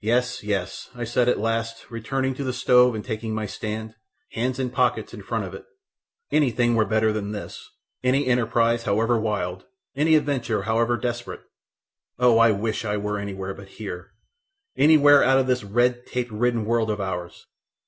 "Yes, 0.00 0.44
yes," 0.44 0.90
I 0.94 1.02
said 1.02 1.28
at 1.28 1.40
last, 1.40 1.90
returning 1.90 2.34
to 2.34 2.44
the 2.44 2.52
stove 2.52 2.94
and 2.94 3.04
taking 3.04 3.34
my 3.34 3.46
stand, 3.46 3.96
hands 4.30 4.60
in 4.60 4.70
pockets, 4.70 5.12
in 5.12 5.24
front 5.24 5.42
of 5.44 5.54
it, 5.54 5.64
"anything 6.30 6.76
were 6.76 6.84
better 6.84 7.12
than 7.12 7.32
this, 7.32 7.68
any 8.04 8.28
enterprise 8.28 8.84
however 8.84 9.18
wild, 9.18 9.64
any 9.96 10.14
adventure 10.14 10.62
however 10.62 10.96
desperate. 10.96 11.42
Oh, 12.16 12.38
I 12.38 12.52
wish 12.52 12.84
I 12.84 12.96
were 12.96 13.18
anywhere 13.18 13.54
but 13.54 13.70
here, 13.70 14.12
anywhere 14.76 15.24
out 15.24 15.40
of 15.40 15.48
this 15.48 15.64
redtape 15.64 16.28
ridden 16.30 16.64
world 16.64 16.88
of 16.88 17.00
ours! 17.00 17.44